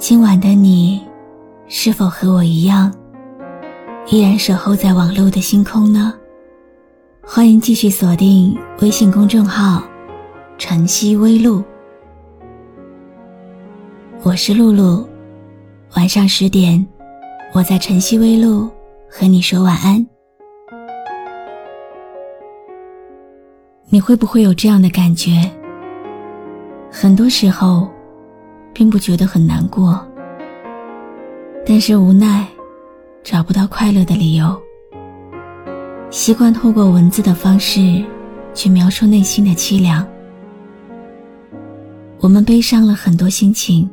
[0.00, 0.98] 今晚的你，
[1.68, 2.90] 是否和我一样，
[4.06, 6.14] 依然守候在网络的星空呢？
[7.22, 9.82] 欢迎继续锁定微信公众号
[10.56, 11.62] “晨曦微露”，
[14.24, 15.06] 我是露露。
[15.96, 16.84] 晚上十点，
[17.52, 18.70] 我在晨曦微露
[19.06, 20.04] 和你说晚安。
[23.90, 25.30] 你会不会有这样的感觉？
[26.90, 27.86] 很多时候。
[28.80, 30.02] 并不觉得很难过，
[31.66, 32.48] 但是无奈
[33.22, 34.58] 找不到快乐的理由。
[36.08, 38.02] 习惯透过文字的方式
[38.54, 40.08] 去描述内心的凄凉。
[42.20, 43.86] 我们悲伤了很多心情，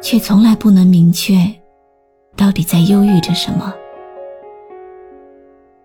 [0.00, 1.36] 却从来不能明确
[2.34, 3.72] 到底在忧郁着什么。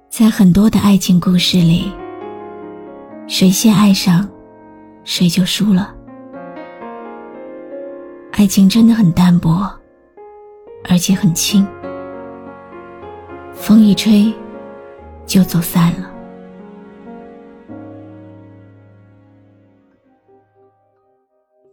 [0.09, 1.91] 在很多的爱情故事里，
[3.27, 4.27] 谁先爱上，
[5.03, 5.93] 谁就输了。
[8.35, 9.71] 爱情真的很淡薄，
[10.85, 11.65] 而且很轻，
[13.53, 14.33] 风一吹
[15.27, 16.11] 就走散了。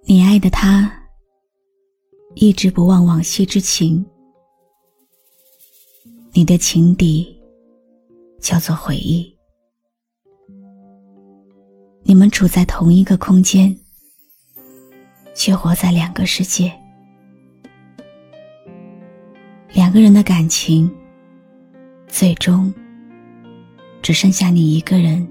[0.03, 0.93] 你爱的他，
[2.35, 4.05] 一直不忘往昔之情，
[6.33, 7.41] 你的情敌
[8.39, 9.35] 叫做回忆，
[12.03, 13.75] 你们处在同一个空间。
[15.35, 16.73] 却活在两个世界，
[19.73, 20.91] 两个人的感情，
[22.09, 22.73] 最终
[24.03, 25.27] 只剩下你一个人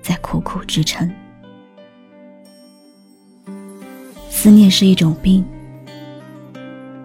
[0.00, 1.10] 在苦苦支撑。
[4.30, 5.44] 思念是一种病，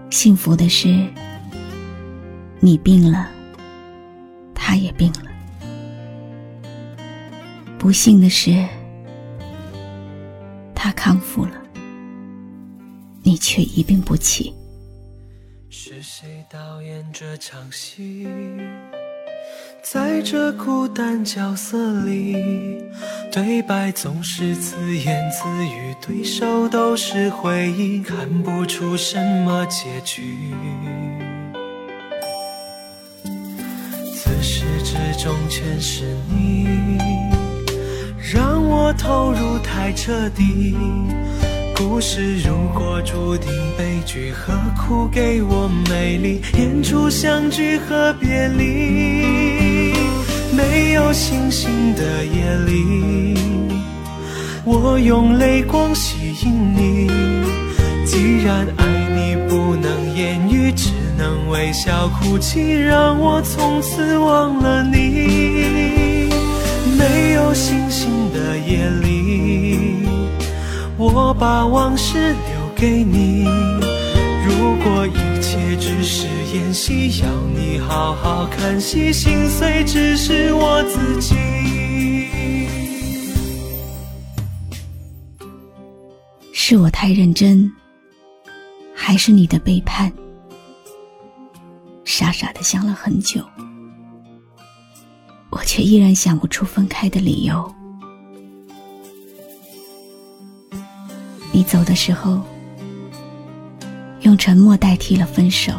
[0.10, 1.08] 幸福的是，
[2.60, 3.28] 你病了，
[4.54, 5.32] 他也病了；
[7.80, 8.66] 不幸的是，
[10.76, 11.61] 他康复了。
[13.32, 14.54] 你却一病不起。
[15.70, 18.28] 是谁导演这场戏？
[19.82, 22.36] 在这孤单角色里，
[23.32, 30.54] 对白总是自言自语，对手都是回忆，看不出什么结局。
[34.14, 36.68] 自始至终全是你，
[38.34, 40.76] 让我投入太彻底。
[41.90, 49.92] 故事如果注定悲剧，何苦给我美丽演出相聚和别离？
[50.56, 53.36] 没有星星的夜里，
[54.64, 57.10] 我用泪光吸引你。
[58.06, 66.30] 既然爱你不能言语，只能微笑哭泣，让我从此忘了你。
[66.96, 69.11] 没有星星的夜里。
[71.04, 73.44] 我把往事留给你。
[74.46, 81.36] 如果一切只是演戏，要你好好看戏，心碎只是我自己。
[86.54, 87.74] 是我太认真，
[88.94, 90.14] 还是你的背叛？
[92.06, 93.44] 傻傻的想了很久，
[95.50, 97.74] 我却依然想不出分开的理由。
[101.62, 102.42] 你走的时候，
[104.22, 105.72] 用沉默代替了分手，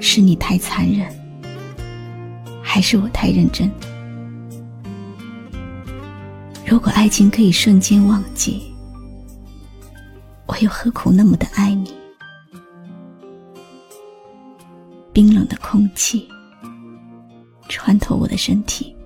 [0.00, 1.06] 是你太残忍，
[2.62, 3.70] 还是我太认真？
[6.64, 8.74] 如果爱情可以瞬间忘记，
[10.46, 11.92] 我又何苦那么的爱你？
[15.12, 16.26] 冰冷的空气
[17.68, 18.96] 穿透我的身体，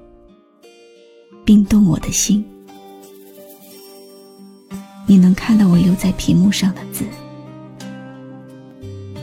[1.44, 2.48] 冰冻我的心。
[5.10, 7.06] 你能看到我留在屏幕上的字，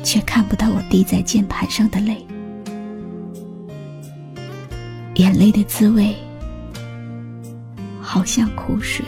[0.03, 2.25] 却看不到我滴在键盘上的泪。
[5.13, 6.15] 眼泪的滋味，
[8.01, 9.05] 好像苦水。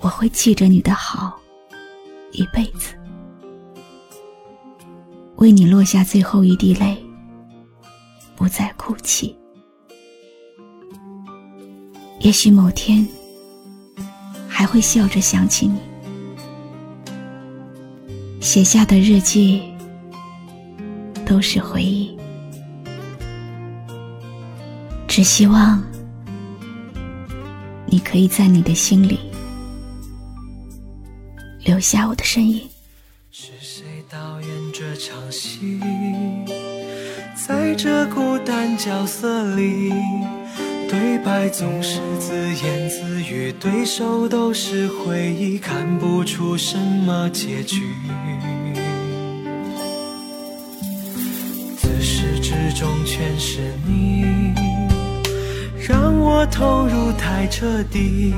[0.00, 1.40] 我会记着你的好，
[2.32, 2.94] 一辈子，
[5.36, 7.02] 为你落下最后一滴泪，
[8.36, 9.34] 不再哭泣。
[12.28, 13.08] 也许某天
[14.46, 15.78] 还会笑着想起你，
[18.38, 19.62] 写下的日记
[21.24, 22.14] 都是回忆。
[25.06, 25.82] 只希望
[27.86, 29.18] 你可以在你的心里
[31.64, 32.68] 留下我的身影。
[33.30, 35.80] 是谁导演这场戏？
[37.34, 39.94] 在这孤单角色里。
[40.88, 47.82] 对白总是自言自语，对手都是回忆，看不出什么结局。
[51.76, 54.24] 自始至终全是你，
[55.86, 58.32] 让我投入太彻底。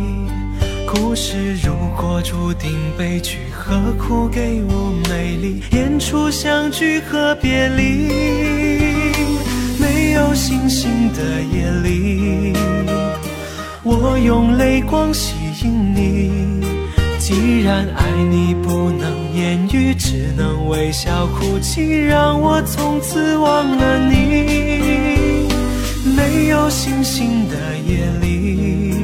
[0.92, 5.62] 故事如果注定悲剧，何苦给我美丽？
[5.70, 8.69] 演出相聚和别离。
[10.12, 12.52] 有星星的夜里，
[13.82, 16.30] 我用泪光吸引你。
[17.18, 25.48] 既然爱你不能言语，只能微笑哭泣，让我从此忘了你。
[26.16, 28.94] 没有星星的夜里，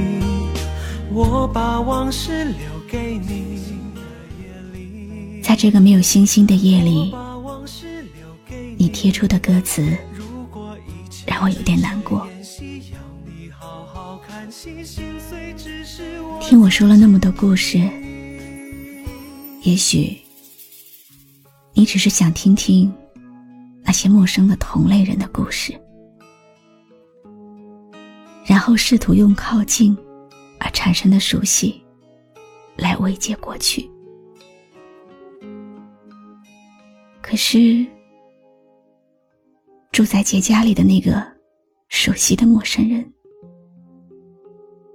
[1.12, 2.56] 我把往事留
[2.90, 3.56] 给你。
[5.42, 7.14] 在这个没有星星的夜里，
[8.76, 9.96] 你贴出的歌词。
[11.26, 12.26] 让我有点难过。
[16.40, 17.78] 听我说了那么多故事，
[19.62, 20.16] 也许
[21.72, 22.92] 你只是想听听
[23.82, 25.78] 那些陌生的同类人的故事，
[28.44, 29.96] 然后试图用靠近
[30.60, 31.82] 而产生的熟悉
[32.76, 33.90] 来慰藉过去。
[37.20, 37.84] 可是。
[39.96, 41.26] 住在杰家里的那个
[41.88, 43.02] 熟悉的陌生人，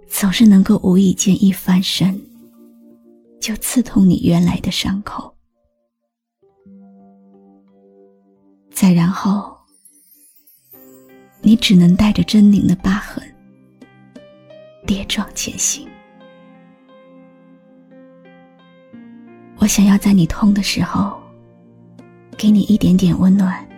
[0.08, 2.22] 总是能够无意间一翻身，
[3.40, 5.36] 就刺痛你原来的伤口。
[8.70, 9.58] 再然后，
[11.42, 13.24] 你只能带着狰狞的疤痕，
[14.86, 15.90] 跌撞前行。
[19.58, 21.20] 我想要在你痛的时候，
[22.38, 23.71] 给你一点点温暖。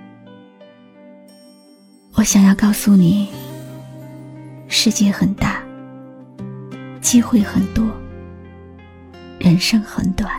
[2.15, 3.27] 我想要告诉你，
[4.67, 5.63] 世界很大，
[7.01, 7.83] 机会很多，
[9.39, 10.31] 人生很短，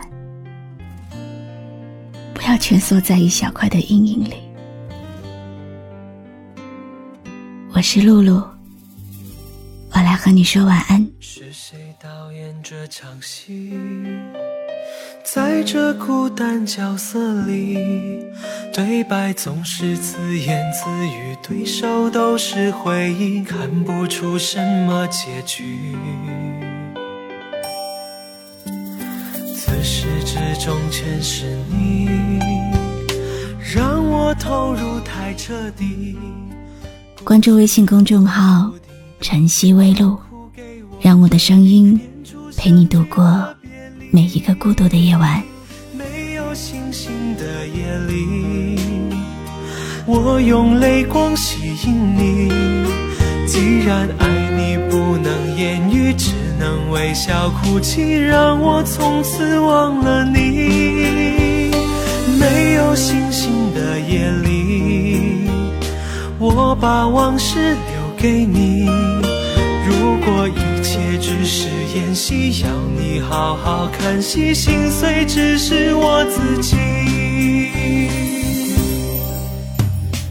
[2.33, 4.35] 不要蜷缩在一小块的阴影里。
[7.73, 8.35] 我是露露，
[9.91, 11.05] 我来和你说晚安。
[11.19, 13.77] 是谁导演这场戏？
[15.25, 18.23] 在这孤单角色里，
[18.71, 25.79] 对白总是自言自语，对手都是回忆，看不出什么结局。
[29.55, 32.07] 自始至终全是你，
[33.75, 36.15] 让我投入太彻底。
[37.23, 38.71] 关注微信公众号
[39.19, 40.19] “晨曦微露”，
[41.01, 41.99] 让我的声音
[42.55, 43.43] 陪你度过。
[44.15, 45.43] 每一个孤独的夜晚，
[45.91, 48.79] 没有星星的夜里，
[50.05, 52.49] 我用泪光吸引你。
[53.45, 54.25] 既然爱
[54.55, 61.73] 你不能言语，只能微笑哭泣，让我从此忘了你。
[62.39, 65.41] 没有星星的夜里，
[66.39, 68.87] 我把往事留给你。
[70.25, 72.67] 如果一切只是演戏，要
[72.97, 76.75] 你好好看戏，心碎只是我自己。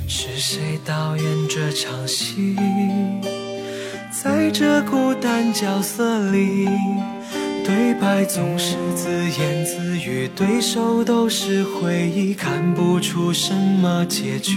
[0.08, 2.56] 是谁导演这场戏？
[4.10, 6.68] 在这孤单角色里，
[7.64, 14.56] 对白总是自言自语，对手都是回忆，看不出什么结局。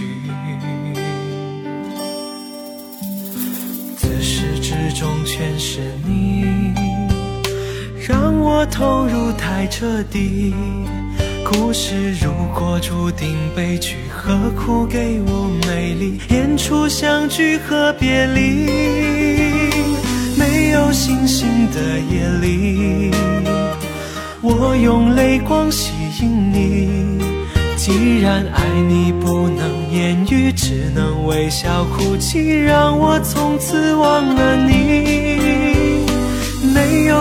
[5.28, 6.72] 全是你，
[8.08, 10.54] 让我投入太彻底。
[11.44, 16.18] 故事如果注定悲剧，何苦给我美丽？
[16.30, 18.70] 演出相聚和别离，
[20.38, 23.10] 没有星星的夜里，
[24.40, 25.92] 我用泪光吸
[26.22, 26.88] 引你。
[27.76, 34.87] 既然爱你不能言语，只能微笑哭泣，让我从此忘了你。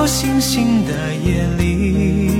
[0.08, 2.32] 星星的夜里，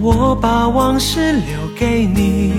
[0.00, 2.52] 我把往事留给你。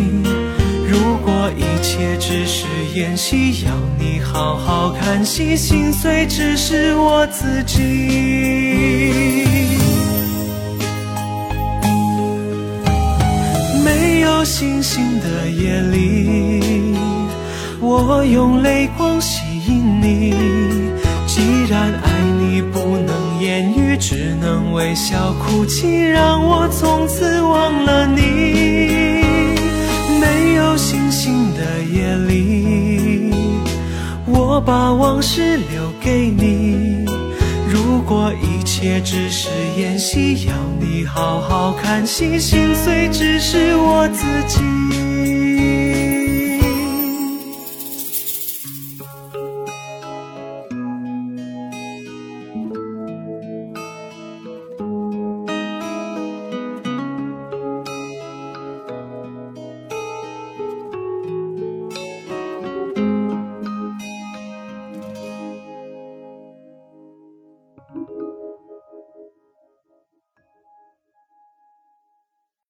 [0.86, 9.48] 如果一切只是演戏，要你好好看戏，心碎只是我自己。
[13.86, 16.94] 没有星星的夜里，
[17.80, 20.36] 我用泪光吸引你。
[21.26, 22.15] 既然爱，
[24.08, 28.22] 只能微笑哭泣，让我从此忘了你。
[30.22, 33.34] 没有星星的夜里，
[34.28, 37.04] 我把往事留给你。
[37.68, 44.62] 如果一切只是演戏，要你好好看戏，心碎只是我自己。